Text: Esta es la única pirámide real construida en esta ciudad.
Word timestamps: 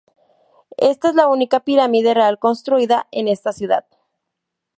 Esta 0.79 1.09
es 1.09 1.13
la 1.15 1.27
única 1.27 1.59
pirámide 1.59 2.15
real 2.15 2.39
construida 2.39 3.07
en 3.11 3.27
esta 3.27 3.53
ciudad. 3.53 3.85